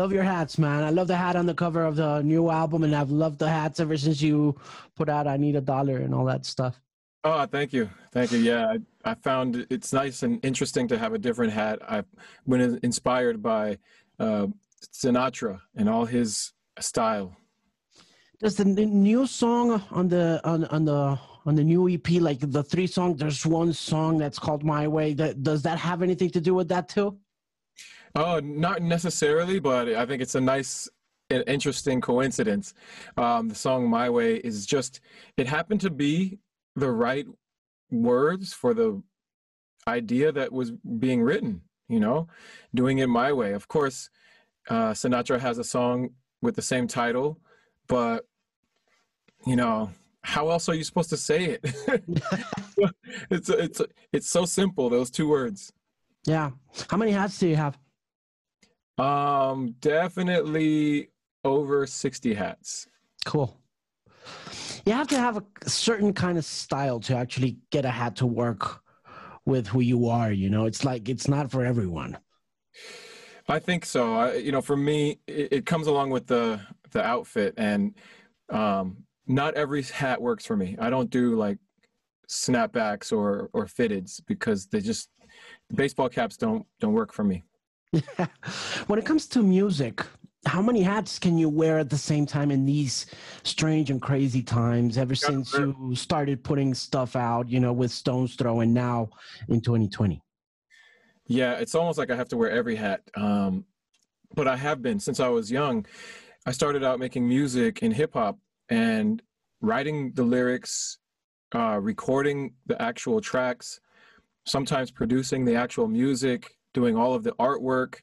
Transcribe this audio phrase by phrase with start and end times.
[0.00, 0.82] Love your hats, man.
[0.82, 3.50] I love the hat on the cover of the new album, and I've loved the
[3.50, 4.58] hats ever since you
[4.96, 6.80] put out "I Need a Dollar" and all that stuff.
[7.22, 8.38] Oh, thank you, thank you.
[8.38, 8.64] Yeah,
[9.04, 11.80] I, I found it's nice and interesting to have a different hat.
[11.86, 12.06] I've
[12.48, 13.76] been inspired by
[14.18, 14.46] uh,
[14.90, 17.36] Sinatra and all his style.
[18.38, 22.62] Does the new song on the on on the on the new EP, like the
[22.62, 26.40] three songs, there's one song that's called "My Way." That does that have anything to
[26.40, 27.18] do with that too?
[28.14, 30.88] Oh, not necessarily, but I think it's a nice
[31.30, 32.74] and interesting coincidence.
[33.16, 35.00] Um, the song My Way is just,
[35.36, 36.38] it happened to be
[36.76, 37.26] the right
[37.90, 39.02] words for the
[39.86, 42.28] idea that was being written, you know,
[42.74, 43.52] doing it my way.
[43.52, 44.10] Of course,
[44.68, 46.10] uh, Sinatra has a song
[46.42, 47.38] with the same title,
[47.86, 48.26] but,
[49.46, 51.60] you know, how else are you supposed to say it?
[53.30, 53.80] it's, it's,
[54.12, 55.72] it's so simple, those two words.
[56.26, 56.50] Yeah.
[56.88, 57.78] How many hats do you have?
[59.00, 61.08] Um, definitely
[61.42, 62.86] over 60 hats.
[63.24, 63.56] Cool.
[64.84, 68.26] You have to have a certain kind of style to actually get a hat to
[68.26, 68.82] work
[69.46, 70.66] with who you are, you know.
[70.66, 72.18] It's like it's not for everyone.
[73.48, 74.14] I think so.
[74.14, 76.60] I, you know, for me, it, it, comes along with the
[76.92, 77.94] the outfit, and
[78.50, 80.76] um, not every hat works for me.
[80.78, 81.58] I don't do like
[82.28, 85.08] snapbacks or or fitteds because they just
[85.74, 87.44] baseball caps don't don't work for me.
[88.86, 90.04] When it comes to music,
[90.46, 93.06] how many hats can you wear at the same time in these
[93.42, 98.36] strange and crazy times ever since you started putting stuff out, you know, with Stones
[98.36, 99.10] Throw and now
[99.48, 100.22] in 2020?
[101.26, 103.02] Yeah, it's almost like I have to wear every hat.
[103.14, 103.64] Um,
[104.34, 105.84] but I have been since I was young.
[106.46, 109.22] I started out making music in hip hop and
[109.60, 110.98] writing the lyrics,
[111.54, 113.80] uh, recording the actual tracks,
[114.46, 118.00] sometimes producing the actual music, doing all of the artwork,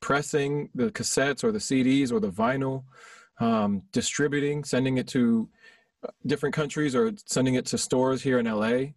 [0.00, 2.84] pressing the cassettes or the CDs or the vinyl,
[3.38, 5.48] um, distributing, sending it to
[6.04, 8.92] uh, different countries or sending it to stores here in LA.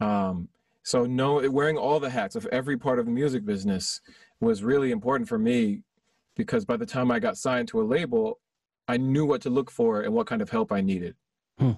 [0.00, 0.48] Um,
[0.82, 4.00] so no, wearing all the hats of every part of the music business
[4.40, 5.82] was really important for me
[6.36, 8.38] because by the time I got signed to a label,
[8.86, 11.14] I knew what to look for and what kind of help I needed.
[11.58, 11.72] Hmm.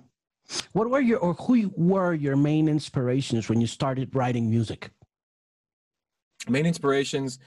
[0.72, 4.90] What were your or who were your main inspirations when you started writing music?
[6.48, 7.38] Main inspirations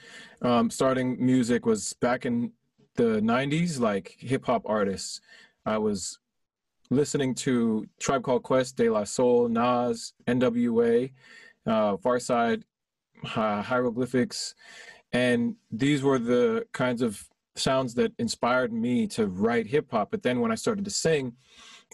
[0.42, 2.52] um, starting music was back in
[2.96, 5.20] the 90s like hip hop artists.
[5.66, 6.20] I was
[6.90, 11.12] listening to tribe called quest de la soul nas nwa
[11.66, 12.64] uh, pharcyde
[13.36, 14.54] uh, hieroglyphics.
[15.12, 20.12] And these were the kinds of sounds that inspired me to write hip hop.
[20.12, 21.34] But then when i started to sing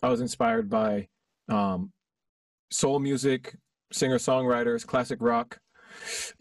[0.01, 1.07] i was inspired by
[1.49, 1.91] um,
[2.71, 3.55] soul music
[3.91, 5.59] singer songwriters classic rock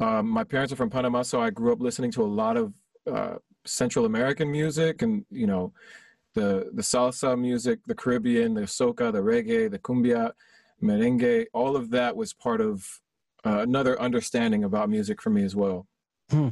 [0.01, 2.73] um, my parents are from Panama, so I grew up listening to a lot of
[3.11, 5.73] uh, Central American music, and you know,
[6.35, 10.33] the the salsa music, the Caribbean, the soca, the reggae, the cumbia,
[10.83, 11.47] merengue.
[11.53, 12.87] All of that was part of
[13.45, 15.87] uh, another understanding about music for me as well.
[16.31, 16.49] Hmm.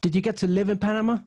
[0.00, 1.18] Did you get to live in Panama?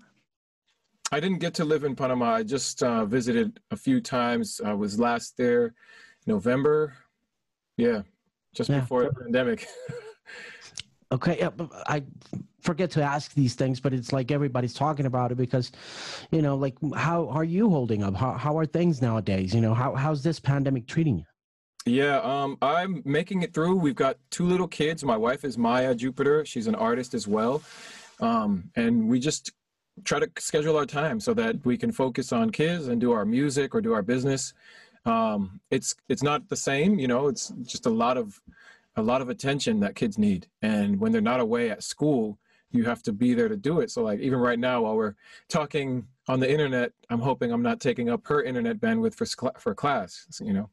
[1.11, 2.33] I didn't get to live in Panama.
[2.33, 4.59] I just uh, visited a few times.
[4.63, 5.73] I was last there
[6.25, 6.93] November.
[7.77, 8.01] Yeah,
[8.53, 8.81] just yeah.
[8.81, 9.67] before the pandemic.
[11.09, 11.47] Okay,
[11.87, 12.03] I
[12.61, 15.71] forget to ask these things, but it's like everybody's talking about it because,
[16.31, 18.13] you know, like how are you holding up?
[18.15, 19.55] How how are things nowadays?
[19.55, 21.25] You know, how how's this pandemic treating you?
[21.85, 23.77] Yeah, um, I'm making it through.
[23.77, 25.05] We've got two little kids.
[25.05, 26.45] My wife is Maya Jupiter.
[26.45, 27.63] She's an artist as well,
[28.19, 29.53] um, and we just
[30.03, 33.25] try to schedule our time so that we can focus on kids and do our
[33.25, 34.53] music or do our business.
[35.05, 37.29] Um, it's it's not the same, you know.
[37.29, 38.41] It's just a lot of
[38.97, 40.47] a lot of attention that kids need.
[40.61, 42.39] And when they're not away at school,
[42.71, 43.91] you have to be there to do it.
[43.91, 45.15] So like even right now while we're
[45.47, 49.73] talking on the internet, I'm hoping I'm not taking up her internet bandwidth for for
[49.73, 50.69] class, you know.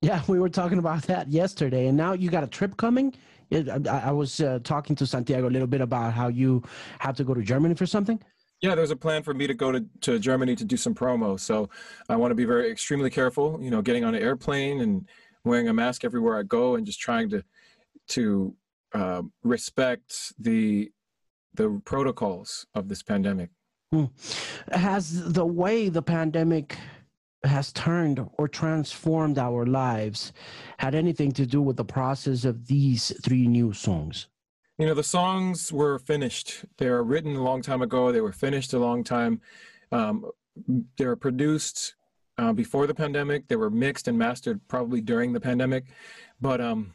[0.00, 3.14] Yeah, we were talking about that yesterday, and now you got a trip coming.
[3.52, 6.62] I, was uh, talking to Santiago a little bit about how you
[6.98, 8.18] have to go to Germany for something.
[8.60, 11.38] Yeah, there's a plan for me to go to, to Germany to do some promo.
[11.38, 11.68] So
[12.08, 15.06] I want to be very extremely careful, you know, getting on an airplane and
[15.44, 17.44] wearing a mask everywhere I go and just trying to
[18.08, 18.54] to
[18.92, 20.90] uh, respect the
[21.54, 23.50] the protocols of this pandemic.
[23.92, 24.06] Hmm.
[24.72, 26.76] Has the way the pandemic
[27.44, 30.32] has turned or transformed our lives
[30.78, 34.28] had anything to do with the process of these three new songs?
[34.78, 36.64] You know, the songs were finished.
[36.78, 38.10] They were written a long time ago.
[38.10, 39.40] They were finished a long time.
[39.92, 40.24] Um,
[40.96, 41.94] they were produced
[42.38, 43.48] uh, before the pandemic.
[43.48, 45.84] They were mixed and mastered probably during the pandemic,
[46.40, 46.92] but um,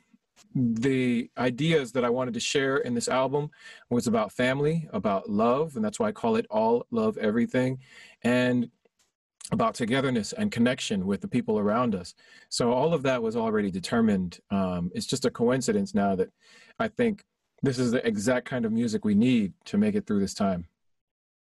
[0.55, 3.49] the ideas that I wanted to share in this album
[3.89, 7.79] was about family, about love, and that's why I call it All Love Everything,
[8.23, 8.69] and
[9.51, 12.13] about togetherness and connection with the people around us.
[12.49, 14.39] So all of that was already determined.
[14.51, 16.29] Um, it's just a coincidence now that
[16.79, 17.23] I think
[17.63, 20.67] this is the exact kind of music we need to make it through this time.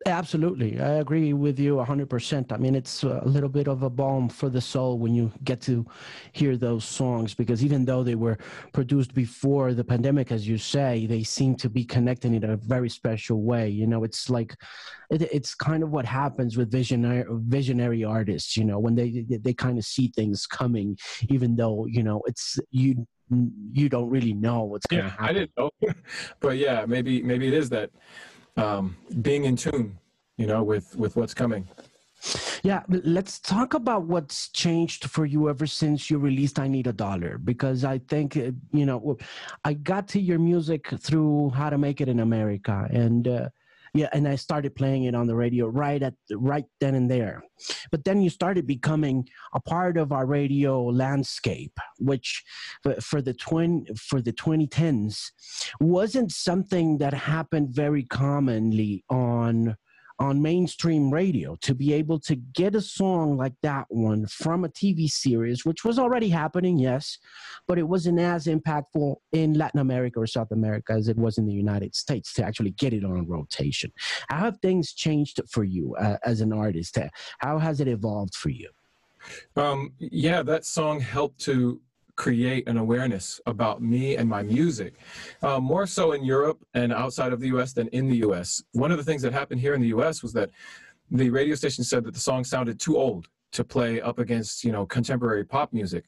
[0.07, 0.81] Absolutely.
[0.81, 2.53] I agree with you 100%.
[2.53, 5.61] I mean, it's a little bit of a balm for the soul when you get
[5.63, 5.85] to
[6.33, 8.39] hear those songs because even though they were
[8.73, 12.89] produced before the pandemic, as you say, they seem to be connected in a very
[12.89, 13.69] special way.
[13.69, 14.55] You know, it's like,
[15.11, 19.39] it, it's kind of what happens with visionary, visionary artists, you know, when they, they,
[19.39, 20.97] they kind of see things coming,
[21.29, 23.07] even though, you know, it's, you,
[23.73, 25.27] you don't really know what's going to yeah, happen.
[25.27, 25.71] I didn't know,
[26.41, 27.91] but yeah, maybe, maybe it is that
[28.57, 29.99] um, being in tune,
[30.37, 31.69] you know, with with what's coming.
[32.63, 36.93] Yeah, let's talk about what's changed for you ever since you released I Need a
[36.93, 39.17] Dollar because I think uh, you know
[39.65, 43.49] I got to your music through How to Make It in America and uh,
[43.97, 47.43] yeah and i started playing it on the radio right at right then and there.
[47.91, 52.45] But then you started becoming a part of our radio landscape which
[53.01, 55.31] for the twin for the 2010s
[55.81, 59.77] wasn't something that happened very commonly on
[60.19, 64.69] on mainstream radio to be able to get a song like that one from a
[64.69, 67.19] TV series, which was already happening, yes,
[67.67, 71.47] but it wasn't as impactful in Latin America or South America as it was in
[71.47, 73.93] the United States to actually get it on rotation.
[74.29, 76.99] How have things changed for you uh, as an artist?
[77.39, 78.71] How has it evolved for you?
[79.57, 81.81] Um, yeah, that song helped to
[82.17, 84.95] create an awareness about me and my music,
[85.43, 88.63] uh, more so in Europe and outside of the US than in the US.
[88.73, 90.51] One of the things that happened here in the US was that
[91.11, 94.73] the radio station said that the song sounded too old to play up against, you
[94.73, 96.05] know, contemporary pop music.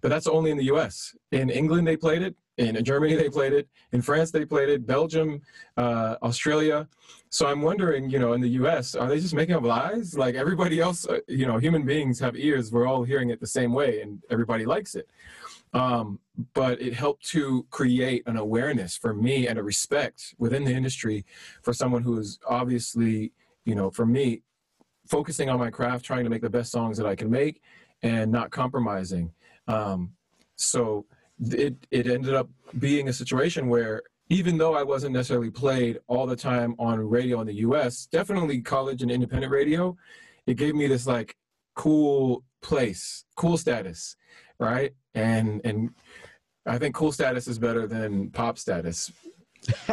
[0.00, 1.14] But that's only in the US.
[1.30, 2.34] In England, they played it.
[2.60, 3.68] In Germany, they played it.
[3.92, 4.86] In France, they played it.
[4.86, 5.40] Belgium,
[5.78, 6.86] uh, Australia.
[7.30, 10.16] So I'm wondering, you know, in the US, are they just making up lies?
[10.16, 12.70] Like everybody else, uh, you know, human beings have ears.
[12.70, 15.08] We're all hearing it the same way and everybody likes it.
[15.72, 16.18] Um,
[16.52, 21.24] but it helped to create an awareness for me and a respect within the industry
[21.62, 23.32] for someone who is obviously,
[23.64, 24.42] you know, for me,
[25.06, 27.62] focusing on my craft, trying to make the best songs that I can make
[28.02, 29.32] and not compromising.
[29.66, 30.10] Um,
[30.56, 31.06] so
[31.40, 32.48] it, it ended up
[32.78, 37.40] being a situation where even though I wasn't necessarily played all the time on radio
[37.40, 39.96] in the US, definitely college and independent radio,
[40.46, 41.36] it gave me this like
[41.74, 44.16] cool place, cool status,
[44.58, 44.92] right?
[45.14, 45.90] And and
[46.66, 49.10] I think cool status is better than pop status.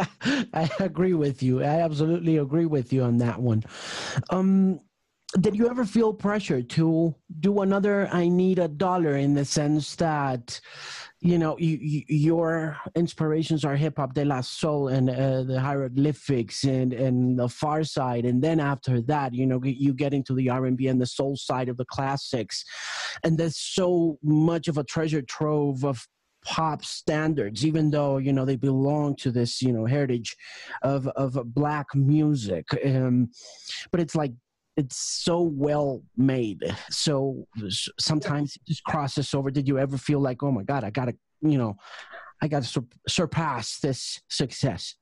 [0.53, 1.61] I agree with you.
[1.61, 3.63] I absolutely agree with you on that one.
[4.29, 4.79] Um,
[5.39, 9.95] did you ever feel pressure to do another I Need a Dollar in the sense
[9.95, 10.59] that
[11.19, 15.59] you know, you, you, your inspirations are hip hop, De La Soul, and uh, the
[15.59, 20.49] hieroglyphics, and and the Pharcyde and then after that, you know, you get into the
[20.49, 22.63] R and B and the soul side of the classics,
[23.23, 26.07] and there's so much of a treasure trove of
[26.45, 30.37] pop standards even though you know they belong to this you know heritage
[30.83, 33.29] of of black music um,
[33.91, 34.31] but it's like
[34.77, 36.63] it's so well made.
[36.89, 37.47] So
[37.99, 39.49] sometimes it just crosses over.
[39.49, 41.75] Did you ever feel like, oh my God, I gotta, you know,
[42.41, 44.95] I gotta sur- surpass this success?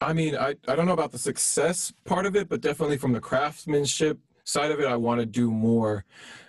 [0.00, 3.12] I mean, I, I don't know about the success part of it, but definitely from
[3.12, 6.06] the craftsmanship side of it, I want to do more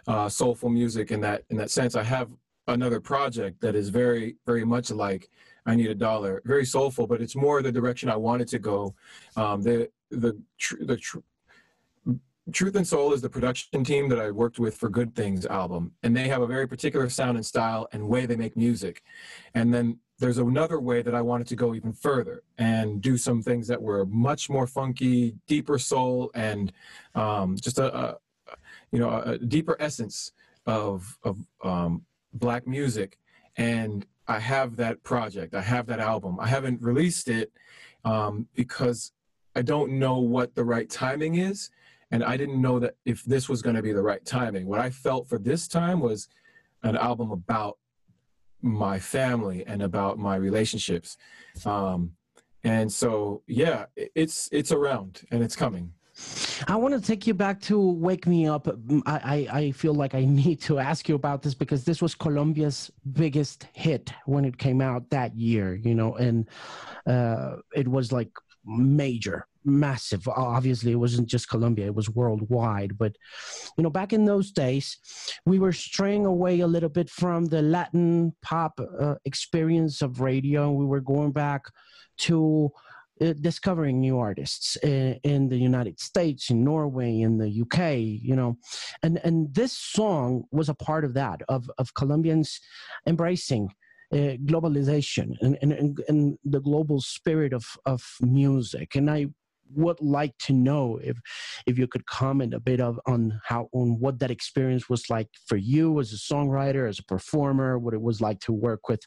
[0.08, 1.96] uh, soulful music in that in that sense.
[1.96, 2.30] I have
[2.68, 5.30] another project that is very very much like
[5.66, 8.96] I Need a Dollar, very soulful, but it's more the direction I wanted to go.
[9.36, 11.20] Um, the the tr- the tr-
[12.52, 15.92] Truth and Soul is the production team that I worked with for Good Things album,
[16.02, 19.04] and they have a very particular sound and style and way they make music.
[19.54, 23.44] And then there's another way that I wanted to go even further and do some
[23.44, 26.72] things that were much more funky, deeper soul, and
[27.14, 28.18] um, just a, a,
[28.92, 30.32] you know a deeper essence
[30.66, 33.20] of of um, black music.
[33.56, 35.54] And I have that project.
[35.54, 36.40] I have that album.
[36.40, 37.52] I haven't released it
[38.04, 39.12] um, because
[39.56, 41.70] I don't know what the right timing is
[42.12, 44.68] and I didn't know that if this was going to be the right timing.
[44.68, 46.28] What I felt for this time was
[46.84, 47.78] an album about
[48.62, 51.18] my family and about my relationships.
[51.66, 52.12] Um,
[52.64, 55.94] and so, yeah, it's it's around and it's coming.
[56.68, 58.68] I want to take you back to Wake Me Up.
[59.08, 62.14] I, I, I, feel like I need to ask you about this because this was
[62.14, 66.48] Colombia's biggest hit when it came out that year, you know, and
[67.08, 68.30] uh, it was like
[68.64, 70.28] major massive.
[70.28, 72.98] Obviously, it wasn't just Colombia; it was worldwide.
[72.98, 73.16] But
[73.78, 74.98] you know, back in those days,
[75.46, 80.70] we were straying away a little bit from the Latin pop uh, experience of radio.
[80.70, 81.64] and We were going back
[82.20, 82.72] to
[83.22, 88.36] uh, discovering new artists in, in, the United States, in Norway, in the UK, you
[88.36, 88.58] know,
[89.04, 92.60] and and this song was a part of that of of Colombians
[93.06, 93.70] embracing
[94.14, 99.28] uh, globalization and, and and the global spirit of of music, and I
[99.76, 101.18] would like to know if
[101.66, 105.28] if you could comment a bit of on how on what that experience was like
[105.48, 109.02] for you as a songwriter as a performer what it was like to work with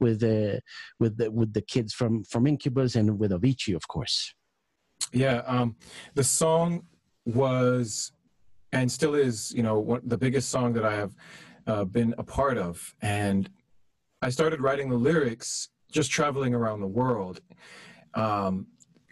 [0.00, 0.60] with the
[0.98, 4.34] with the with the kids from from incubus and with avicii of course.
[5.12, 5.76] Yeah um
[6.14, 6.84] the song
[7.24, 8.12] was
[8.72, 11.12] and still is you know one, the biggest song that i have
[11.66, 12.94] uh, been a part of.
[13.00, 13.48] And
[14.22, 17.40] i started writing the lyrics just traveling around the world.
[18.14, 18.66] Um,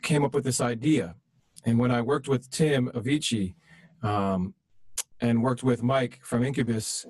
[0.09, 1.15] came up with this idea.
[1.67, 3.55] And when I worked with Tim Avicii
[4.03, 4.55] um,
[5.21, 7.05] and worked with Mike from Incubus,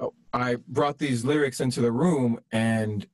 [0.00, 3.06] uh, I brought these lyrics into the room and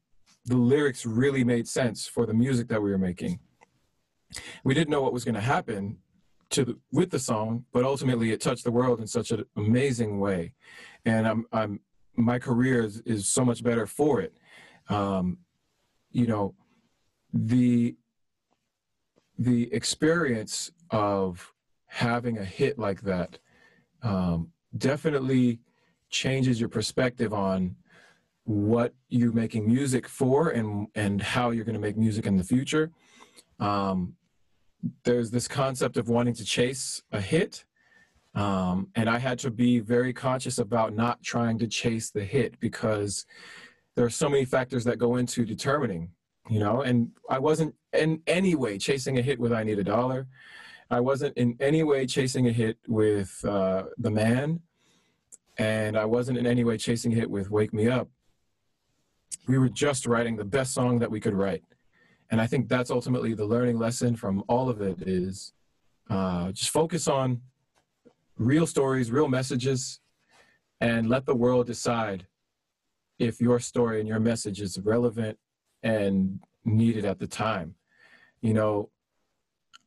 [0.46, 3.38] the lyrics really made sense for the music that we were making.
[4.64, 5.98] We didn't know what was going to happen
[6.54, 10.20] to the, with the song, but ultimately it touched the world in such an amazing
[10.20, 10.54] way.
[11.04, 11.80] And I'm, I'm
[12.16, 14.32] my career is, is so much better for it.
[14.88, 15.38] Um,
[16.12, 16.54] you know,
[17.34, 17.96] the
[19.38, 21.52] the experience of
[21.86, 23.38] having a hit like that
[24.02, 25.60] um, definitely
[26.10, 27.76] changes your perspective on
[28.44, 32.44] what you're making music for and and how you're going to make music in the
[32.44, 32.90] future.
[33.60, 34.14] Um,
[35.04, 37.64] there's this concept of wanting to chase a hit,
[38.34, 42.58] um, and I had to be very conscious about not trying to chase the hit
[42.58, 43.26] because
[43.94, 46.10] there are so many factors that go into determining
[46.50, 49.84] you know and i wasn't in any way chasing a hit with i need a
[49.84, 50.26] dollar.
[50.90, 54.60] I wasn't in any way chasing a hit with uh, the man.
[55.56, 58.08] And i wasn't in any way chasing a hit with wake me up.
[59.48, 61.64] We were just writing the best song that we could write.
[62.30, 65.52] And i think that's ultimately the learning lesson from all of it is
[66.10, 67.40] uh, just focus on
[68.36, 70.00] real stories real messages
[70.80, 72.26] and let the world decide
[73.18, 75.38] if your story and your message is relevant
[75.82, 77.74] and needed at the time.
[78.40, 78.90] You know,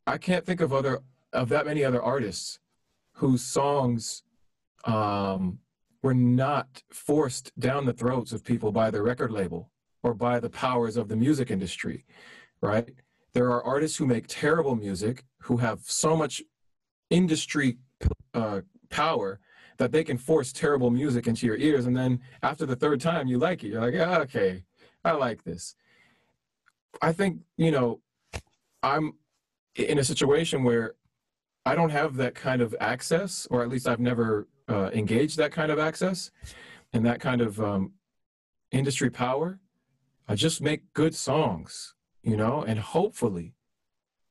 [0.06, 1.00] I can't think of other
[1.32, 2.58] of that many other artists
[3.12, 4.22] whose songs
[4.84, 5.58] um,
[6.02, 9.70] were not forced down the throats of people by the record label
[10.02, 12.04] or by the powers of the music industry,
[12.60, 12.94] right?
[13.32, 16.42] There are artists who make terrible music who have so much
[17.10, 17.78] industry
[18.34, 19.40] uh, power
[19.78, 23.26] that they can force terrible music into your ears, and then after the third time
[23.26, 24.62] you like it, you're like, yeah, okay,
[25.04, 25.74] I like this.
[27.02, 28.00] I think, you know,
[28.82, 29.14] I'm
[29.74, 30.94] in a situation where
[31.64, 35.52] I don't have that kind of access, or at least I've never uh, engaged that
[35.52, 36.30] kind of access
[36.92, 37.92] and that kind of um,
[38.70, 39.58] industry power.
[40.28, 43.54] I just make good songs, you know, and hopefully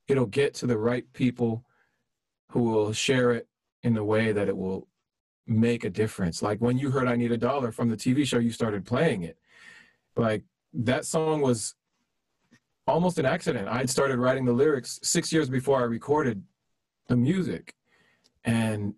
[0.08, 1.66] it'll get to the right people
[2.52, 3.48] who will share it
[3.84, 4.88] in the way that it will
[5.48, 6.42] make a difference.
[6.42, 9.24] Like when you heard I Need a Dollar from the TV show, you started playing
[9.24, 9.38] it.
[10.16, 10.44] Like
[10.74, 11.76] that song was
[12.88, 13.68] almost an accident.
[13.68, 16.44] I'd started writing the lyrics six years before I recorded
[17.08, 17.74] the music.
[18.44, 18.94] And,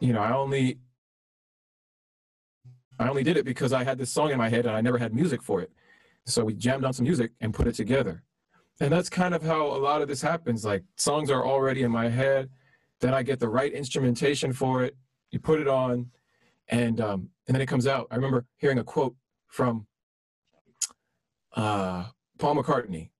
[0.00, 0.78] you know, I only
[2.98, 4.98] I only did it because I had this song in my head and I never
[4.98, 5.72] had music for it.
[6.26, 8.22] So we jammed on some music and put it together.
[8.80, 10.64] And that's kind of how a lot of this happens.
[10.64, 12.48] Like songs are already in my head,
[13.00, 14.96] then I get the right instrumentation for it.
[15.30, 16.10] You put it on,
[16.68, 18.06] and um, and then it comes out.
[18.10, 19.16] I remember hearing a quote
[19.48, 19.86] from
[21.56, 22.04] uh,
[22.38, 23.10] Paul McCartney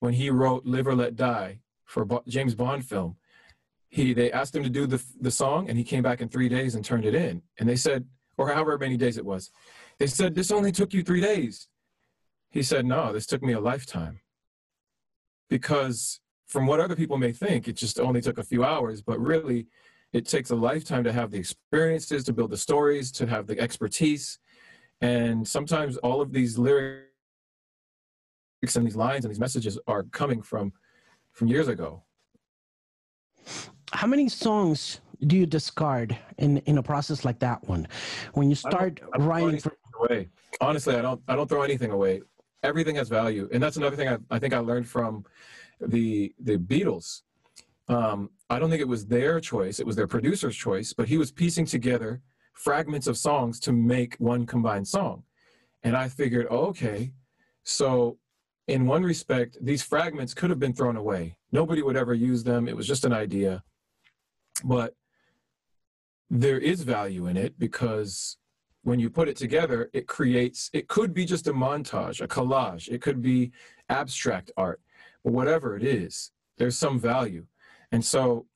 [0.00, 3.16] when he wrote Live or Let Die for James Bond film,
[3.88, 6.48] he they asked him to do the the song and he came back in 3
[6.48, 7.42] days and turned it in.
[7.58, 9.50] And they said or however many days it was.
[9.98, 11.68] They said this only took you 3 days.
[12.50, 14.20] He said, "No, this took me a lifetime."
[15.48, 19.20] Because from what other people may think, it just only took a few hours, but
[19.20, 19.68] really
[20.12, 23.58] it takes a lifetime to have the experiences, to build the stories, to have the
[23.60, 24.38] expertise.
[25.00, 27.09] And sometimes all of these lyrics
[28.62, 30.72] and these lines and these messages are coming from
[31.32, 32.02] from years ago.
[33.92, 37.88] How many songs do you discard in in a process like that one?
[38.34, 40.28] When you start I writing for away.
[40.60, 42.22] Honestly, I don't I don't throw anything away.
[42.62, 43.48] Everything has value.
[43.52, 45.24] And that's another thing I, I think I learned from
[45.80, 47.22] the the Beatles.
[47.88, 51.18] Um, I don't think it was their choice, it was their producer's choice, but he
[51.18, 52.20] was piecing together
[52.52, 55.24] fragments of songs to make one combined song.
[55.82, 57.12] And I figured, oh, okay,
[57.64, 58.18] so
[58.70, 61.36] in one respect, these fragments could have been thrown away.
[61.50, 62.68] Nobody would ever use them.
[62.68, 63.62] It was just an idea.
[64.64, 64.94] But
[66.30, 68.36] there is value in it because
[68.82, 72.88] when you put it together, it creates, it could be just a montage, a collage,
[72.88, 73.50] it could be
[73.88, 74.80] abstract art,
[75.24, 77.44] but whatever it is, there's some value.
[77.92, 78.46] And so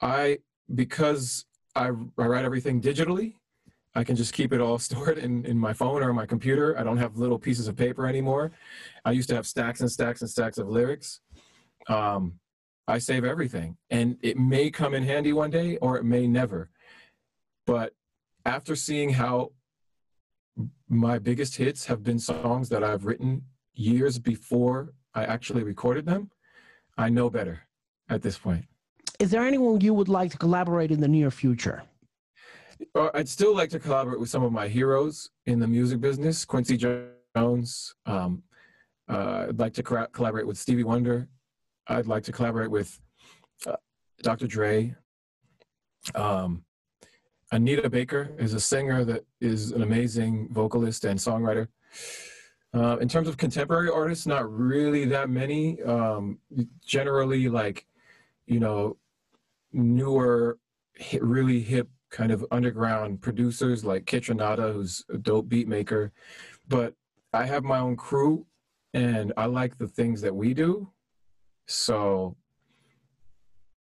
[0.00, 0.38] I,
[0.74, 1.44] because
[1.74, 3.34] I, I write everything digitally,
[3.98, 6.78] I can just keep it all stored in, in my phone or my computer.
[6.78, 8.52] I don't have little pieces of paper anymore.
[9.04, 11.20] I used to have stacks and stacks and stacks of lyrics.
[11.88, 12.38] Um,
[12.86, 16.70] I save everything and it may come in handy one day or it may never.
[17.66, 17.92] But
[18.46, 19.50] after seeing how
[20.88, 23.42] my biggest hits have been songs that I've written
[23.74, 26.30] years before I actually recorded them,
[26.96, 27.62] I know better
[28.08, 28.64] at this point.
[29.18, 31.82] Is there anyone you would like to collaborate in the near future?
[32.94, 36.44] Uh, I'd still like to collaborate with some of my heroes in the music business,
[36.44, 37.94] Quincy Jones.
[38.06, 38.42] Um,
[39.08, 41.28] uh, I'd like to co- collaborate with Stevie Wonder.
[41.86, 43.00] I'd like to collaborate with
[43.66, 43.76] uh,
[44.22, 44.46] Dr.
[44.46, 44.94] Dre.
[46.14, 46.64] Um,
[47.50, 51.68] Anita Baker is a singer that is an amazing vocalist and songwriter.
[52.74, 55.82] Uh, in terms of contemporary artists, not really that many.
[55.82, 56.38] Um,
[56.84, 57.86] generally, like,
[58.46, 58.98] you know,
[59.72, 60.58] newer,
[61.20, 66.12] really hip kind of underground producers like Kaytranada, who's a dope beat maker.
[66.68, 66.94] But
[67.32, 68.46] I have my own crew
[68.94, 70.90] and I like the things that we do.
[71.66, 72.36] So,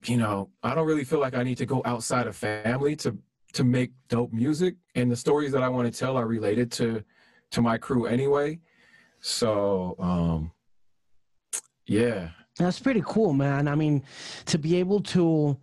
[0.07, 3.17] you know, I don't really feel like I need to go outside of family to
[3.55, 7.05] to make dope music and the stories that I want to tell are related to
[7.51, 8.61] to my crew anyway.
[9.21, 10.53] So um
[11.87, 12.31] yeah.
[12.59, 13.67] That's pretty cool, man.
[13.67, 14.05] I mean,
[14.47, 15.57] to be able to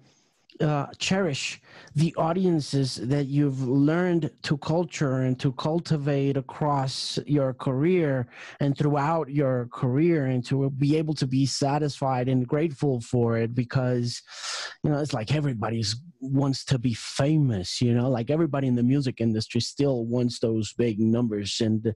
[0.62, 1.62] uh, cherish
[1.96, 8.28] the audiences that you've learned to culture and to cultivate across your career
[8.60, 13.56] and throughout your career and to be able to be satisfied and grateful for it
[13.56, 14.22] because
[14.84, 18.84] you know it's like everybody's wants to be famous you know like everybody in the
[18.84, 21.94] music industry still wants those big numbers and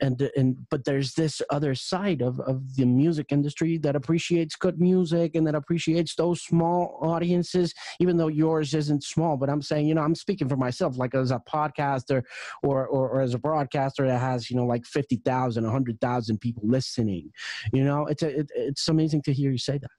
[0.00, 4.80] and and but there's this other side of of the music industry that appreciates good
[4.80, 9.36] music and that appreciates those small audiences even though yours isn't small.
[9.36, 12.22] But i'm saying you know i'm speaking for myself like as a podcaster
[12.62, 17.30] or or, or as a broadcaster that has you know like 50,000 100,000 people listening
[17.72, 18.06] you know?
[18.06, 19.90] It's a, it, it's amazing to hear you say that.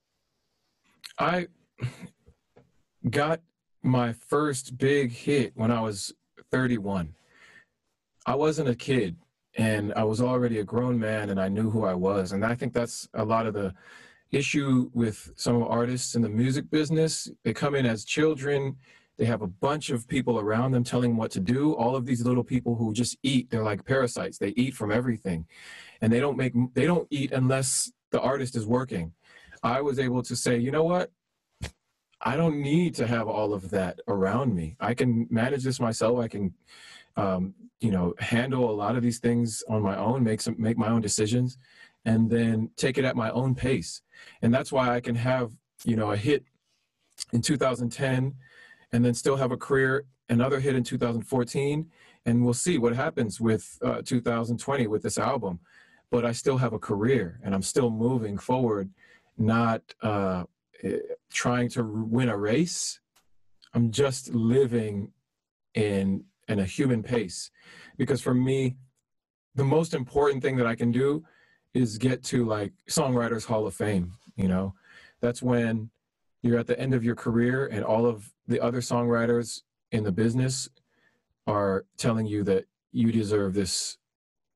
[1.18, 1.46] I
[3.10, 3.40] got
[3.88, 6.12] my first big hit when I was
[6.50, 7.14] 31.
[8.26, 9.16] I wasn't a kid
[9.56, 12.32] and I was already a grown man and I knew who I was.
[12.32, 13.74] And I think that's a lot of the
[14.30, 17.30] issue with some artists in the music business.
[17.44, 18.76] They come in as children,
[19.18, 21.72] they have a bunch of people around them telling them what to do.
[21.74, 24.38] All of these little people who just eat, they're like parasites.
[24.38, 25.46] They eat from everything.
[26.00, 29.12] And they don't make they don't eat unless the artist is working.
[29.64, 31.10] I was able to say, you know what?
[32.20, 34.76] I don't need to have all of that around me.
[34.80, 36.18] I can manage this myself.
[36.18, 36.52] I can,
[37.16, 40.76] um, you know, handle a lot of these things on my own, make some, make
[40.76, 41.58] my own decisions,
[42.04, 44.02] and then take it at my own pace.
[44.42, 45.52] And that's why I can have,
[45.84, 46.44] you know, a hit
[47.32, 48.34] in 2010,
[48.92, 51.90] and then still have a career, another hit in 2014,
[52.26, 55.60] and we'll see what happens with uh, 2020 with this album.
[56.10, 58.90] But I still have a career, and I'm still moving forward,
[59.36, 59.82] not.
[60.02, 60.44] Uh,
[61.32, 63.00] trying to win a race.
[63.74, 65.12] I'm just living
[65.74, 67.50] in in a human pace,
[67.98, 68.76] because for me,
[69.54, 71.24] the most important thing that I can do
[71.74, 74.14] is get to like Songwriters Hall of Fame.
[74.36, 74.74] You know,
[75.20, 75.90] that's when
[76.42, 79.62] you're at the end of your career and all of the other songwriters
[79.92, 80.68] in the business
[81.46, 83.98] are telling you that you deserve this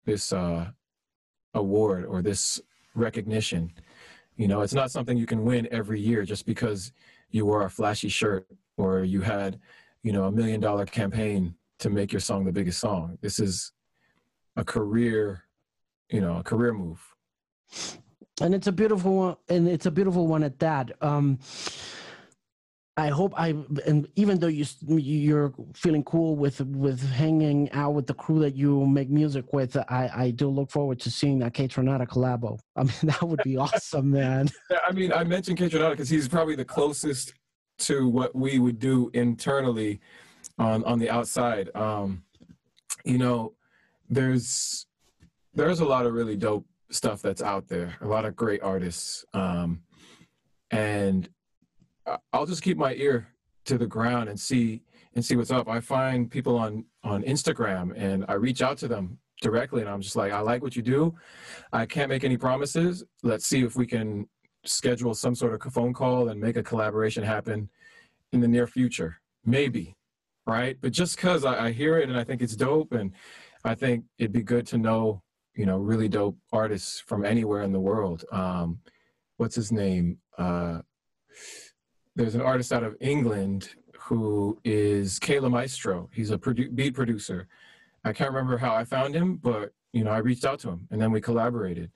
[0.04, 0.70] this uh,
[1.54, 2.60] award or this
[2.94, 3.72] recognition
[4.36, 6.92] you know, it's not something you can win every year just because
[7.30, 9.58] you wore a flashy shirt or you had,
[10.02, 13.18] you know, a million dollar campaign to make your song the biggest song.
[13.20, 13.72] This is
[14.56, 15.44] a career,
[16.10, 17.00] you know, a career move.
[18.40, 20.90] And it's a beautiful one, and it's a beautiful one at that.
[21.02, 21.38] Um,
[22.96, 23.54] I hope I
[23.86, 28.54] and even though you you're feeling cool with with hanging out with the crew that
[28.54, 32.58] you make music with, I I do look forward to seeing that Kaytranada collabo.
[32.76, 34.50] I mean that would be awesome, man.
[34.86, 37.32] I mean I mentioned Kaytranada because he's probably the closest
[37.78, 40.00] to what we would do internally
[40.58, 41.70] on on the outside.
[41.74, 42.24] Um,
[43.06, 43.54] you know,
[44.10, 44.86] there's
[45.54, 47.96] there's a lot of really dope stuff that's out there.
[48.02, 49.82] A lot of great artists, um,
[50.70, 51.28] and
[52.32, 53.28] I'll just keep my ear
[53.64, 54.82] to the ground and see
[55.14, 55.68] and see what's up.
[55.68, 60.00] I find people on on Instagram and I reach out to them directly, and I'm
[60.00, 61.14] just like, I like what you do.
[61.72, 63.04] I can't make any promises.
[63.22, 64.28] Let's see if we can
[64.64, 67.68] schedule some sort of phone call and make a collaboration happen
[68.32, 69.20] in the near future.
[69.44, 69.96] Maybe,
[70.46, 70.76] right?
[70.80, 73.12] But just because I, I hear it and I think it's dope, and
[73.64, 75.22] I think it'd be good to know,
[75.54, 78.24] you know, really dope artists from anywhere in the world.
[78.32, 78.78] Um,
[79.36, 80.18] what's his name?
[80.38, 80.80] Uh,
[82.14, 86.10] there's an artist out of England who is Kayla Maestro.
[86.12, 87.48] He's a produ- beat producer.
[88.04, 90.88] I can't remember how I found him, but you know, I reached out to him
[90.90, 91.90] and then we collaborated.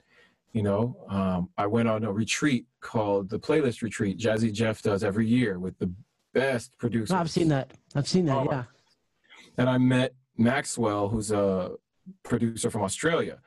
[0.53, 4.19] You know, um, I went on a retreat called the Playlist Retreat.
[4.19, 5.91] Jazzy Jeff does every year with the
[6.33, 7.11] best producers.
[7.11, 7.73] No, I've seen that.
[7.95, 8.37] I've seen that.
[8.37, 8.65] Oh, yeah.
[9.59, 11.73] And I met Maxwell, who's a
[12.23, 13.39] producer from Australia,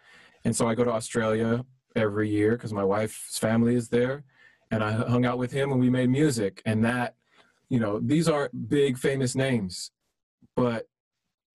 [0.43, 4.23] and so I go to Australia every year because my wife's family is there,
[4.71, 6.61] and I hung out with him and we made music.
[6.65, 7.15] And that,
[7.69, 9.91] you know, these aren't big famous names,
[10.55, 10.87] but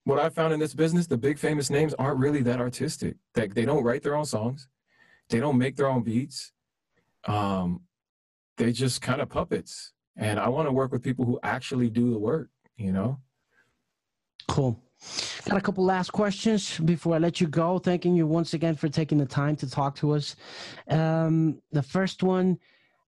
[0.04, 3.16] what I found in this business, the big famous names aren't really that artistic.
[3.34, 4.68] They, they don't write their own songs.
[5.30, 6.52] They don't make their own beats.
[7.26, 7.80] Um,
[8.58, 9.92] they just kind of puppets.
[10.16, 13.18] And I want to work with people who actually do the work, you know?
[14.46, 14.78] Cool.
[15.46, 17.78] Got a couple last questions before I let you go.
[17.78, 20.36] Thanking you once again for taking the time to talk to us.
[20.88, 22.58] Um, the first one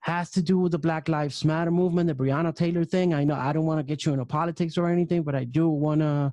[0.07, 3.13] has to do with the Black Lives Matter movement, the Breonna Taylor thing.
[3.13, 5.69] I know I don't want to get you into politics or anything, but I do
[5.69, 6.33] want to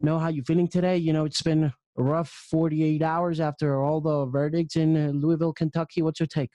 [0.00, 0.96] know how you're feeling today.
[0.96, 6.00] You know, it's been a rough 48 hours after all the verdicts in Louisville, Kentucky.
[6.00, 6.52] What's your take?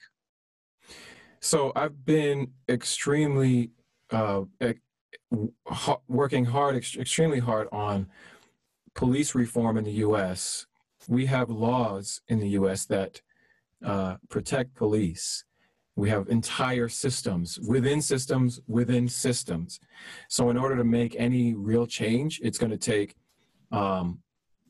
[1.40, 3.72] So I've been extremely
[4.10, 4.44] uh,
[6.08, 8.06] working hard, extremely hard on
[8.94, 10.64] police reform in the U.S.
[11.08, 12.86] We have laws in the U.S.
[12.86, 13.20] that
[13.84, 15.44] uh, protect police.
[15.96, 19.78] We have entire systems within systems within systems.
[20.28, 23.14] So, in order to make any real change, it's going to take
[23.70, 24.20] um,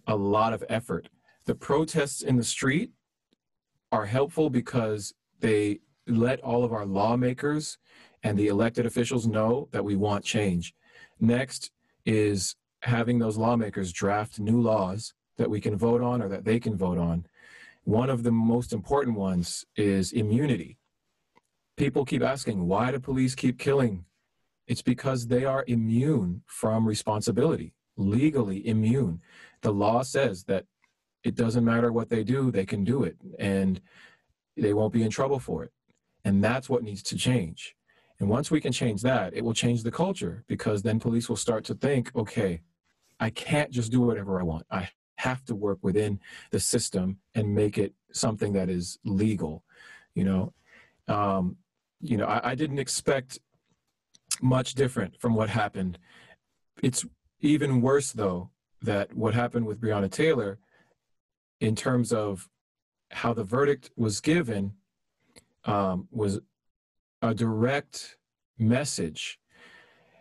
[0.07, 1.09] a lot of effort.
[1.47, 2.91] The protests in the street
[3.91, 7.79] are helpful because they let all of our lawmakers
[8.23, 10.75] and the elected officials know that we want change.
[11.21, 11.71] Next
[12.05, 16.61] is having those lawmakers draft new laws that we can vote on or that they
[16.61, 17.27] can vote on.
[17.85, 20.79] One of the most important ones is immunity.
[21.77, 24.05] People keep asking, why do police keep killing?
[24.67, 29.21] It's because they are immune from responsibility legally immune.
[29.63, 30.67] The law says that
[31.23, 33.81] it doesn't matter what they do, they can do it and
[34.57, 35.73] they won't be in trouble for it.
[36.25, 37.75] And that's what needs to change.
[38.21, 41.37] And once we can change that, it will change the culture because then police will
[41.37, 42.61] start to think, okay,
[43.19, 44.67] I can't just do whatever I want.
[44.71, 49.65] I have to work within the system and make it something that is legal.
[50.15, 50.53] You know,
[51.09, 51.57] um,
[52.05, 53.39] you know, I, I didn't expect
[54.43, 55.99] much different from what happened.
[56.83, 57.05] It's
[57.41, 58.51] even worse, though,
[58.83, 60.59] that what happened with Breonna Taylor,
[61.61, 62.49] in terms of
[63.11, 64.75] how the verdict was given,
[65.65, 66.41] um, was
[67.23, 68.19] a direct
[68.59, 69.39] message.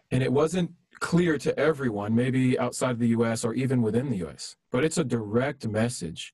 [0.10, 4.26] And it wasn't clear to everyone, maybe outside of the US or even within the
[4.26, 6.34] US, but it's a direct message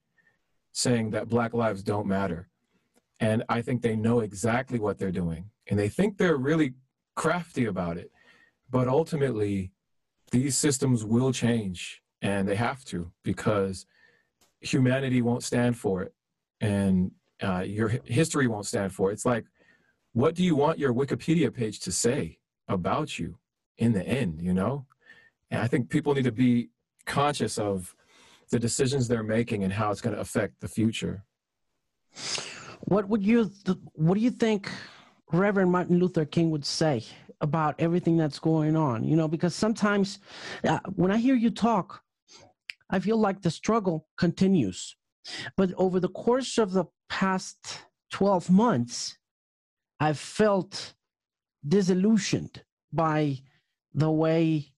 [0.74, 2.49] saying that Black lives don't matter.
[3.20, 5.50] And I think they know exactly what they're doing.
[5.68, 6.74] And they think they're really
[7.16, 8.12] crafty about it.
[8.70, 9.72] But ultimately,
[10.32, 13.86] these systems will change and they have to because
[14.62, 16.14] humanity won't stand for it
[16.62, 19.14] and uh, your history won't stand for it.
[19.14, 19.46] It's like,
[20.14, 23.38] what do you want your Wikipedia page to say about you
[23.78, 24.86] in the end, you know?
[25.50, 26.70] And I think people need to be
[27.06, 27.96] conscious of
[28.52, 31.24] the decisions they're making and how it's going to affect the future.
[32.82, 33.52] What would you,
[33.94, 34.70] what do you think
[35.32, 37.04] Reverend Martin Luther King would say
[37.42, 40.20] about everything that's going on, you know, because sometimes
[40.64, 42.02] uh, when I hear you talk,
[42.90, 44.96] I feel like the struggle continues.
[45.56, 49.18] But over the course of the past 12 months,
[50.00, 50.94] I've felt
[51.68, 53.40] disillusioned by
[53.94, 54.72] the way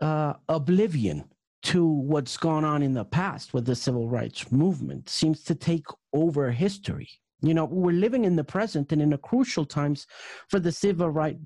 [0.00, 1.24] uh, oblivion
[1.64, 5.84] to what's gone on in the past with the civil rights movement seems to take
[6.12, 7.08] over history.
[7.40, 10.06] You know, we're living in the present and in the crucial times
[10.48, 11.36] for the civil right,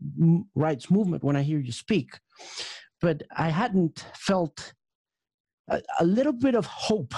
[0.55, 2.19] rights movement when I hear you speak.
[3.01, 4.73] But I hadn't felt
[5.69, 7.15] a, a little bit of hope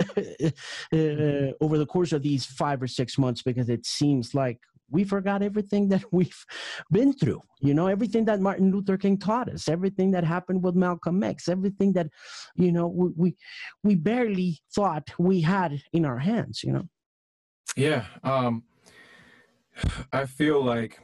[0.16, 0.50] uh,
[0.92, 4.58] over the course of these five or six months because it seems like
[4.90, 6.44] we forgot everything that we've
[6.90, 10.74] been through you know everything that martin luther king taught us everything that happened with
[10.74, 12.08] malcolm x everything that
[12.54, 13.36] you know we we,
[13.82, 16.88] we barely thought we had in our hands you know
[17.78, 18.64] yeah, um,
[20.12, 20.98] I feel like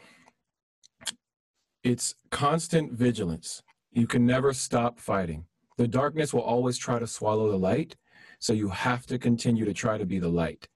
[1.82, 3.62] it's constant vigilance.
[3.92, 5.46] You can never stop fighting.
[5.76, 7.94] The darkness will always try to swallow the light.
[8.40, 10.68] So you have to continue to try to be the light.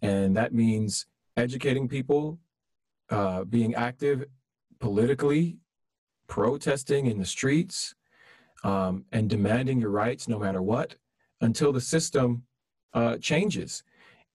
[0.00, 1.04] And that means
[1.36, 2.38] educating people,
[3.12, 4.24] uh, being active
[4.80, 5.58] politically,
[6.26, 7.94] protesting in the streets,
[8.64, 10.96] um, and demanding your rights no matter what
[11.40, 12.42] until the system
[12.94, 13.84] uh, changes.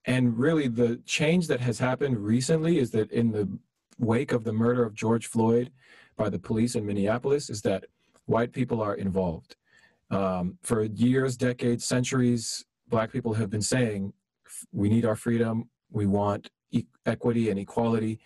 [0.05, 3.49] And really, the change that has happened recently is that in the
[3.97, 5.71] wake of the murder of George Floyd
[6.15, 7.85] by the police in Minneapolis, is that
[8.25, 9.55] white people are involved.
[10.09, 14.13] Um, for years, decades, centuries, Black people have been saying,
[14.71, 18.19] we need our freedom, we want e- equity and equality.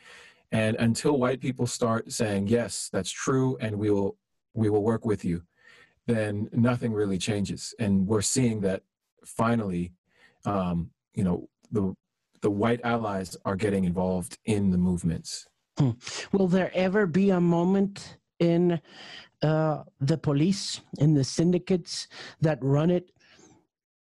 [0.51, 4.17] And until white people start saying, yes, that's true, and we will,
[4.53, 5.43] we will work with you,
[6.07, 7.73] then nothing really changes.
[7.79, 8.83] And we're seeing that
[9.25, 9.93] finally,
[10.45, 11.95] um, you know, the
[12.41, 15.47] the white allies are getting involved in the movements.
[15.77, 15.91] Hmm.
[16.31, 18.81] Will there ever be a moment in
[19.43, 22.07] uh, the police, in the syndicates
[22.41, 23.11] that run it,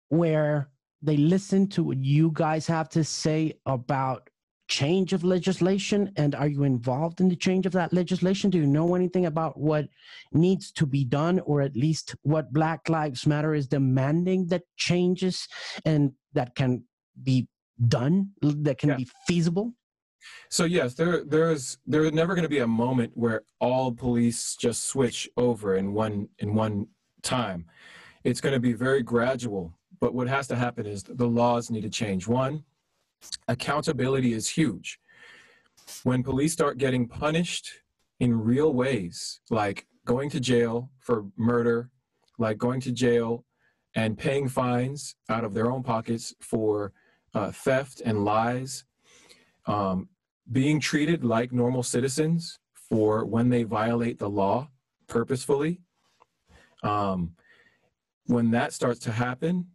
[0.09, 0.70] where
[1.03, 4.31] they listen to what you guys have to say about
[4.68, 6.12] change of legislation?
[6.16, 8.50] And are you involved in the change of that legislation?
[8.50, 9.87] Do you know anything about what
[10.33, 15.46] needs to be done or at least what black lives matter is demanding that changes
[15.85, 16.85] and that can
[17.22, 17.48] be
[17.88, 18.96] done that can yeah.
[18.96, 19.72] be feasible?
[20.48, 24.85] So yes there there's there's never going to be a moment where all police just
[24.85, 26.87] switch over in one in one
[27.22, 27.66] time.
[28.22, 31.81] It's going to be very gradual but what has to happen is the laws need
[31.81, 32.29] to change.
[32.29, 32.62] One
[33.49, 34.99] accountability is huge.
[36.03, 37.69] When police start getting punished
[38.21, 41.91] in real ways, like going to jail for murder,
[42.39, 43.45] like going to jail
[43.95, 46.93] and paying fines out of their own pockets for
[47.35, 48.85] uh, theft and lies,
[49.67, 50.09] um,
[50.51, 54.69] being treated like normal citizens for when they violate the law
[55.07, 55.81] purposefully.
[56.83, 57.35] Um,
[58.27, 59.69] when that starts to happen,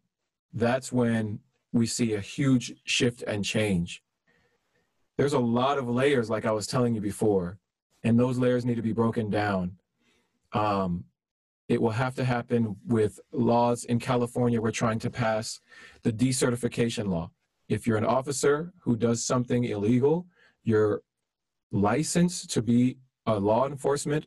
[0.54, 1.40] that's when
[1.72, 4.02] we see a huge shift and change.
[5.18, 7.60] There's a lot of layers, like I was telling you before,
[8.04, 9.78] and those layers need to be broken down.
[10.54, 11.04] Um,
[11.68, 14.62] it will have to happen with laws in California.
[14.62, 15.60] We're trying to pass
[16.02, 17.32] the decertification law.
[17.68, 20.26] If you're an officer who does something illegal,
[20.64, 21.04] your
[21.72, 24.26] license to be a law enforcement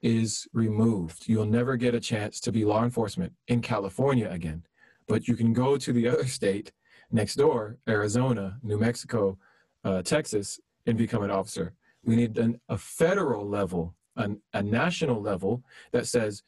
[0.00, 1.28] is removed.
[1.28, 4.62] You'll never get a chance to be law enforcement in California again
[5.08, 6.72] but you can go to the other state
[7.10, 9.38] next door, Arizona, New Mexico,
[9.84, 11.74] uh, Texas, and become an officer.
[12.04, 15.62] We need an, a federal level, an, a national level
[15.92, 16.42] that says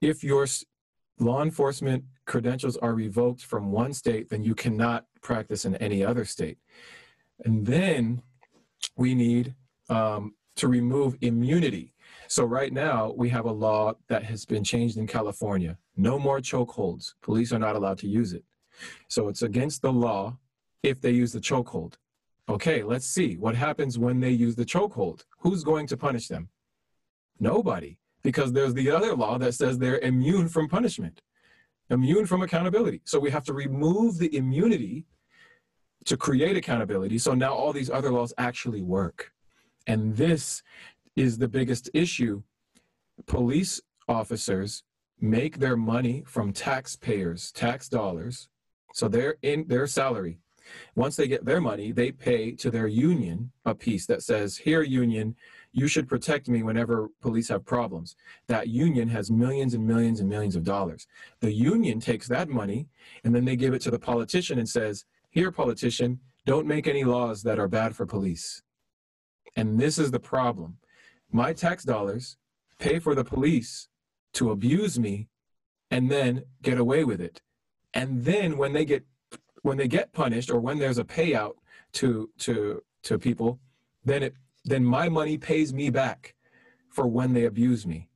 [0.00, 0.46] if your
[1.18, 6.24] law enforcement credentials are revoked from one state, then you cannot practice in any other
[6.24, 6.58] state.
[7.44, 8.22] And then
[8.96, 9.54] we need
[9.88, 11.92] um, to remove immunity.
[12.30, 15.76] So right now we have a law that has been changed in California.
[15.96, 17.14] No more chokeholds.
[17.22, 18.44] Police are not allowed to use it.
[19.08, 20.38] So it's against the law
[20.84, 21.94] if they use the chokehold.
[22.48, 25.24] Okay, let's see what happens when they use the chokehold.
[25.40, 26.48] Who's going to punish them?
[27.40, 31.22] Nobody, because there's the other law that says they're immune from punishment,
[31.90, 33.00] immune from accountability.
[33.06, 35.04] So we have to remove the immunity
[36.04, 37.18] to create accountability.
[37.18, 39.32] So now all these other laws actually work.
[39.88, 40.62] And this
[41.20, 42.42] is the biggest issue.
[43.26, 43.78] Police
[44.08, 44.84] officers
[45.20, 48.48] make their money from taxpayers, tax dollars.
[48.94, 50.38] So they're in their salary.
[50.94, 54.82] Once they get their money, they pay to their union a piece that says, Here,
[54.82, 55.36] union,
[55.72, 58.16] you should protect me whenever police have problems.
[58.46, 61.06] That union has millions and millions and millions of dollars.
[61.40, 62.88] The union takes that money
[63.24, 67.04] and then they give it to the politician and says, Here, politician, don't make any
[67.04, 68.62] laws that are bad for police.
[69.56, 70.78] And this is the problem
[71.32, 72.36] my tax dollars
[72.78, 73.88] pay for the police
[74.34, 75.28] to abuse me
[75.90, 77.40] and then get away with it.
[77.94, 79.04] And then when they get
[79.62, 81.54] when they get punished or when there's a payout
[81.94, 83.60] to to to people,
[84.04, 86.34] then it then my money pays me back
[86.90, 88.08] for when they abuse me.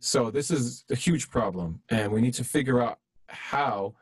[0.00, 3.94] So this is a huge problem and we need to figure out how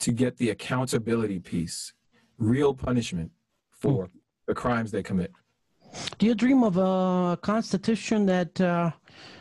[0.00, 1.92] to get the accountability piece,
[2.38, 3.32] real punishment
[3.70, 4.10] for mm.
[4.46, 5.32] the crimes they commit.
[6.18, 8.90] Do you dream of a constitution that uh,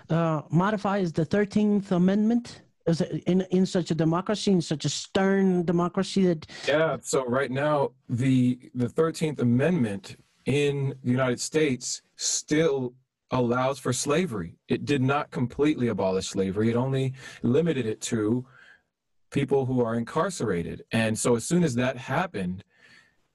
[0.10, 2.62] uh, modifies the 13th Amendment?
[2.86, 6.46] Is it in, in such a democracy, in such a stern democracy that.
[6.68, 12.94] Yeah, so right now, the, the 13th Amendment in the United States still
[13.32, 14.60] allows for slavery.
[14.68, 18.46] It did not completely abolish slavery, it only limited it to
[19.32, 20.84] people who are incarcerated.
[20.91, 22.63] And so as soon as that happened,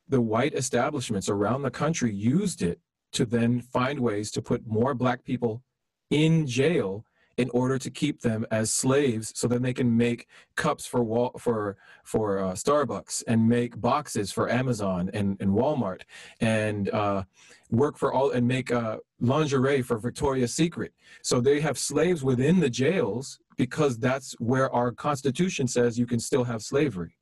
[0.09, 2.81] the white establishments around the country used it
[3.13, 5.63] to then find ways to put more black people
[6.11, 7.05] in jail
[7.37, 11.33] in order to keep them as slaves so then they can make cups for wall
[11.39, 16.03] for for uh, starbucks and make boxes for amazon and, and walmart
[16.41, 17.23] and uh,
[17.71, 20.93] work for all and make uh, lingerie for victoria's secret.
[21.23, 26.21] So they have slaves within the jails because that's where our constitution says you can
[26.21, 27.17] still have slavery.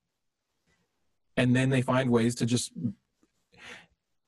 [1.37, 2.71] And then they find ways to just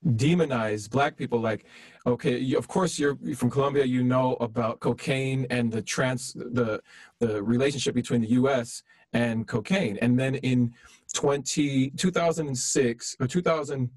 [0.07, 1.65] demonize black people like
[2.07, 6.81] okay you, of course you're from colombia you know about cocaine and the trans the
[7.19, 8.81] the relationship between the us
[9.13, 9.97] and cocaine.
[10.01, 10.73] And then in
[11.13, 13.89] 20 2006 or 2000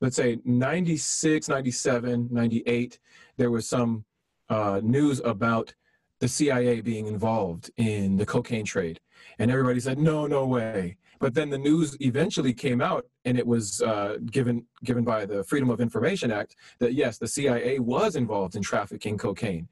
[0.00, 2.98] let's say 96 97 98
[3.36, 4.04] there was some
[4.48, 5.74] uh, news about
[6.20, 9.00] the cia being involved in the cocaine trade.
[9.38, 13.46] And everybody said no no way but then the news eventually came out, and it
[13.46, 18.16] was uh, given given by the Freedom of Information Act that yes, the CIA was
[18.16, 19.68] involved in trafficking cocaine.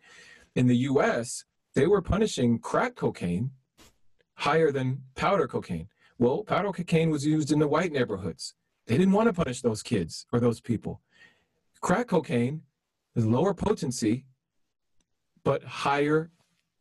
[0.55, 3.51] In the U.S., they were punishing crack cocaine
[4.35, 5.89] higher than powder cocaine.
[6.19, 8.55] Well, powder cocaine was used in the white neighborhoods.
[8.87, 11.01] They didn't want to punish those kids or those people.
[11.81, 12.63] Crack cocaine
[13.17, 14.25] is lower potency,
[15.45, 16.31] but higher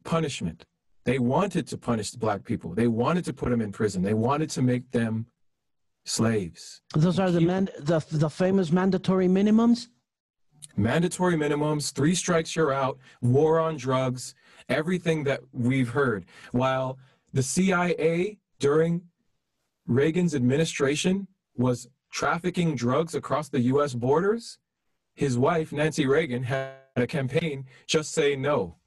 [0.03, 0.65] punishment.
[1.03, 2.73] They wanted to punish the black people.
[2.73, 4.03] They wanted to put them in prison.
[4.03, 5.25] They wanted to make them
[6.05, 6.81] slaves.
[6.93, 9.87] Those are the man, the the famous mandatory minimums.
[10.77, 14.35] Mandatory minimums, three strikes you're out, war on drugs,
[14.69, 16.25] everything that we've heard.
[16.51, 16.99] While
[17.33, 19.01] the CIA during
[19.87, 24.59] Reagan's administration was trafficking drugs across the US borders,
[25.15, 28.77] his wife, Nancy Reagan, had a campaign, Just Say No.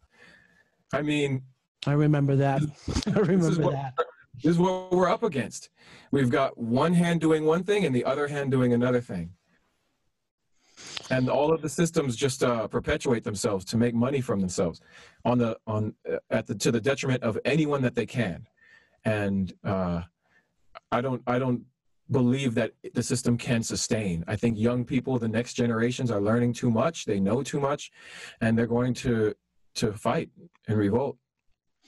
[0.92, 1.42] I mean,
[1.86, 2.62] I remember that.
[3.06, 3.94] I remember what, that.
[4.42, 5.70] This is what we're up against.
[6.10, 9.30] We've got one hand doing one thing and the other hand doing another thing.
[11.10, 14.80] And all of the systems just uh, perpetuate themselves to make money from themselves,
[15.24, 18.46] on the on uh, at the to the detriment of anyone that they can.
[19.04, 20.02] And uh,
[20.90, 21.62] I don't I don't
[22.10, 24.24] believe that the system can sustain.
[24.26, 27.04] I think young people, the next generations, are learning too much.
[27.04, 27.90] They know too much,
[28.40, 29.34] and they're going to
[29.76, 30.30] to fight
[30.68, 31.18] and revolt.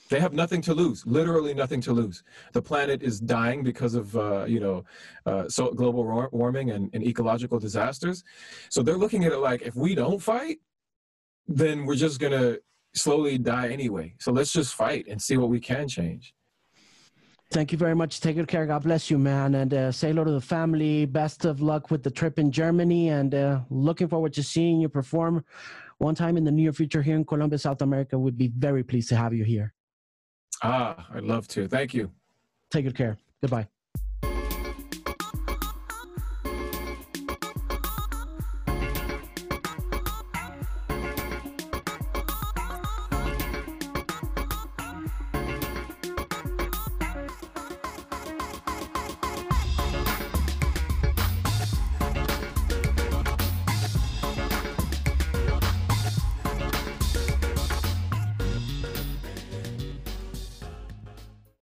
[0.09, 2.23] They have nothing to lose, literally nothing to lose.
[2.53, 4.85] The planet is dying because of, uh, you know,
[5.25, 8.23] uh, so global warming and, and ecological disasters.
[8.71, 10.59] So they're looking at it like, if we don't fight,
[11.49, 12.61] then we're just going to
[12.95, 14.15] slowly die anyway.
[14.19, 16.35] So let's just fight and see what we can change.
[17.53, 18.21] Thank you very much.
[18.21, 18.67] Take good care.
[18.67, 19.55] God bless you, man.
[19.55, 21.07] And uh, say hello to the family.
[21.07, 23.11] Best of luck with the trip in Germany.
[23.11, 25.45] And uh, looking forward to seeing you perform
[25.99, 28.19] one time in the near future here in Colombia, South America.
[28.19, 29.76] We'd be very pleased to have you here.
[30.63, 31.69] Ah, I'd love to.
[31.69, 32.11] Thank you.
[32.71, 33.17] Take good care.
[33.41, 33.69] Goodbye.